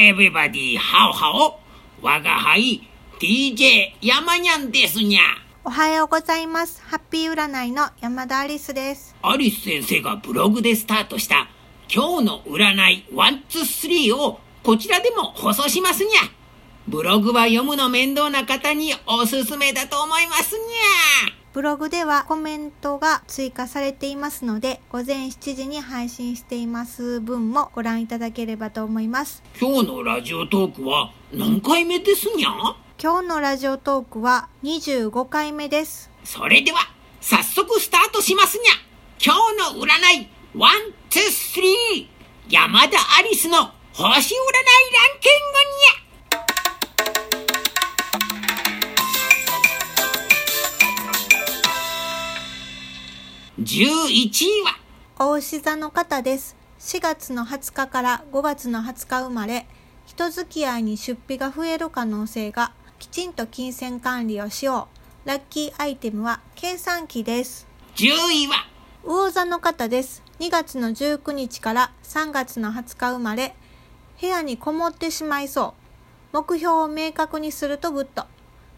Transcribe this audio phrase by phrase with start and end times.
[0.00, 1.58] Everybody, how how?
[2.00, 2.88] 我が輩
[3.20, 5.20] DJ 山にゃんですにゃ。
[5.62, 6.82] おはようございます。
[6.82, 9.14] ハッピー占いの山田アリスです。
[9.20, 11.50] アリス先生がブログでスタートした
[11.94, 16.30] 今日の占い123をこちらでも放送しますにゃ。
[16.88, 21.39] ブログは読むの面倒な方におすすめだと思いますにゃ。
[21.52, 29.42] ブログではコメントが追加されていますので、午前7時に配信しています分もご覧いただければと思います。
[29.60, 32.52] 今日のラジオトークは何回目ですにゃ？
[33.02, 36.08] 今日のラジオトークは25回目です。
[36.22, 36.78] それでは
[37.20, 38.72] 早速スタートしますにゃ
[39.20, 39.88] 今日の占
[40.22, 42.06] い123
[42.48, 43.56] 山田アリスの
[43.92, 44.30] 星占いラン
[45.20, 45.99] キングにゃ
[53.60, 54.78] 11位は？
[55.18, 56.56] 牡牛座の方です。
[56.78, 59.66] 4月の20日から5月の20日生まれ、
[60.06, 64.88] 人付き合いに出費が増える可能性が、きちんと金銭管理をしよ
[65.26, 65.28] う。
[65.28, 67.68] ラッキーアイテムは計算機です。
[67.96, 68.06] 10
[68.44, 68.66] 位は？
[69.04, 70.22] 魚座の方です。
[70.38, 73.54] 2月の19日から3月の20日生まれ、
[74.18, 75.74] 部屋にこもってしまいそ
[76.32, 76.36] う。
[76.36, 78.24] 目標を明確にするとグッド。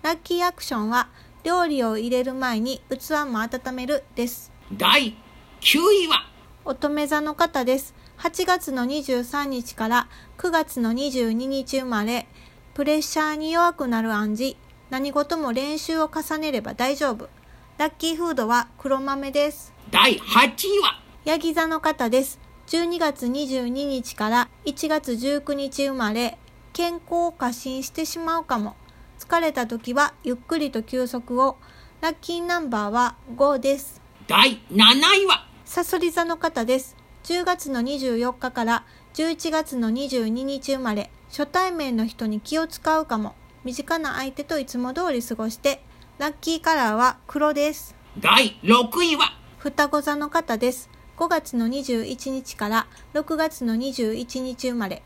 [0.03, 1.07] ラッキーアクションは、
[1.45, 4.51] 料理を入れる前に器も温めるです。
[4.79, 5.15] 第
[5.61, 6.27] 9位は？
[6.65, 7.95] 乙女座の方です。
[8.17, 12.27] 8月の23日から9月の22日生まれ、
[12.73, 14.57] プレッシャーに弱くなる暗示、
[14.89, 17.29] 何事も練習を重ねれば大丈夫。
[17.77, 19.75] ラッキーフードは黒豆です。
[19.91, 21.03] 第8位は？
[21.27, 22.41] ヤギ座の方です。
[22.69, 26.39] 12月22日から1月19日生まれ、
[26.73, 28.75] 健康を過信してしまうかも。
[29.19, 31.59] 疲れた時はゆっくりと休息を。
[32.01, 34.01] ラッキーナンバーは5です。
[34.33, 35.47] 第7位は？
[35.67, 36.97] サソリ座の方です。
[37.25, 43.35] 10月の24日から11月の22日生まれ、初対面の人に気を使うかも。
[43.63, 45.83] 身近な相手といつも通り過ごして、
[46.17, 47.95] ラッキーカラーは黒です。
[48.19, 49.35] 第6位は？
[49.59, 50.89] 双子座の方です。
[51.19, 55.03] 5月の21日から6月の21日生まれ、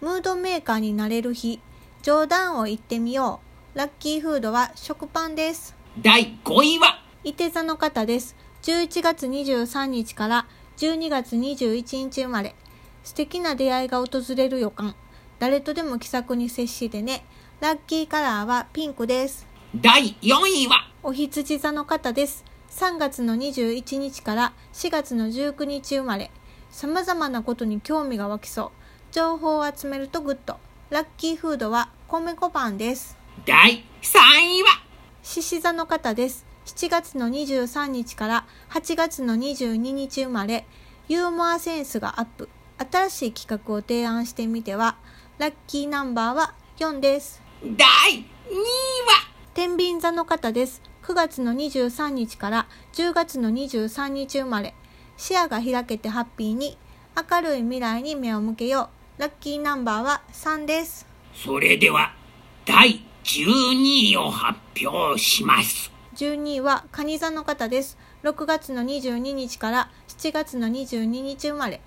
[0.00, 1.60] ムードメーカーになれる日、
[2.00, 3.40] 冗談を言ってみよ
[3.74, 3.78] う。
[3.78, 5.76] ラッキーフードは食パンです。
[6.00, 7.04] 第5位は？
[7.24, 8.34] 伊手座の方です。
[8.62, 12.54] 11月23日から12月21日生まれ。
[13.02, 14.94] 素敵な出会いが訪れる予感。
[15.38, 17.24] 誰とでも気さくに接してね。
[17.60, 19.46] ラッキーカラーはピンクです。
[19.74, 20.90] 第4位は？
[21.02, 22.44] お羊座の方です。
[22.70, 26.30] 3月の21日から4月の19日生まれ。
[26.70, 28.70] 様々なことに興味が湧きそう。
[29.10, 30.58] 情報を集めるとグッド。
[30.90, 33.16] ラッキーフードは米粉パンです。
[33.46, 34.18] 第3
[34.58, 34.68] 位は？
[35.22, 36.44] 獅子座の方です。
[36.66, 40.66] 7月の23日から8月の22日生まれ、
[41.08, 42.48] ユーモアセンスがアップ。
[42.78, 44.96] 新しい企画を提案してみては、
[45.38, 47.42] ラッキーナンバーは4です。
[47.62, 48.24] 第2位は？
[49.52, 50.80] 天秤座の方です。
[51.02, 54.74] 9月の23日から10月の23日生まれ、
[55.16, 56.78] 視野が開けてハッピーに、
[57.30, 59.20] 明るい未来に目を向けよう。
[59.20, 61.06] ラッキーナンバーは3です。
[61.34, 62.14] それでは
[62.64, 67.98] 第12位を発表します12位は蟹座の方です。
[68.22, 71.80] 6月の22日から7月の22日生まれ。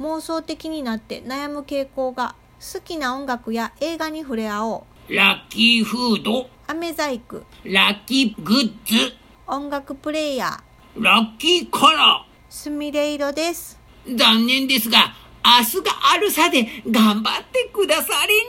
[0.00, 5.14] 妄想的になって悩む傾向が好きな音楽や映画に触れ合おう。
[5.14, 9.14] ラッキーフード飴細工、ラッキーグッズ
[9.46, 13.78] 音楽プレイヤー、ラッキーカラすみれ色です。
[14.06, 18.40] ー残念ですが明日があるさで頑張ってくださりに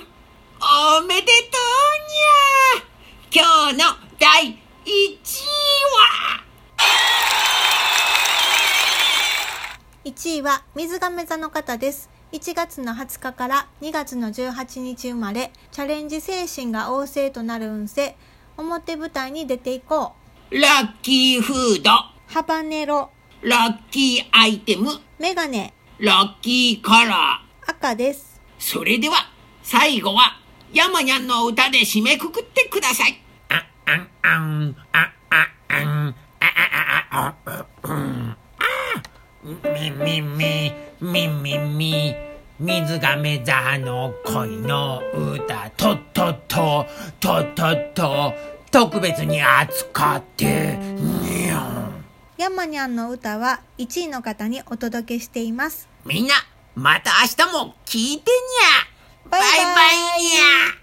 [0.00, 1.32] ゃおめでと
[3.34, 3.84] うにゃ今日の
[4.18, 4.56] 第1位
[5.98, 6.44] は
[10.04, 12.10] 1位は水亀座の方です。
[12.32, 18.16] 1月の20日から2月の18日生まれ、チャレンジ精神が旺盛となる運勢、
[18.56, 20.14] 表舞台に出ていこ
[20.50, 20.58] う。
[20.58, 21.90] ラッキーフード。
[22.26, 23.10] ハバネロ、
[23.42, 24.90] ラッキーアイテム。
[25.20, 27.70] メガネ、ラッキーカラー。
[27.70, 28.40] 赤です。
[28.58, 29.14] それでは
[29.62, 30.40] 最後は
[30.72, 33.22] 山にゃんの歌で締めくくってください。
[33.48, 36.14] ああんあんあああんあ
[37.10, 38.36] あああうん。
[38.36, 38.41] あ
[39.44, 39.56] み
[39.90, 42.14] みみみみみ
[42.60, 46.86] 水亀座の恋の歌とっとっと
[47.18, 48.34] とっとっと
[48.70, 52.04] 特別に扱ってにゃん
[52.38, 55.88] ヤマニャンの歌は1位の方にお届けしています。
[56.04, 56.34] みんな
[56.76, 60.81] また明日も聞いてにゃバイバイバイバイにゃ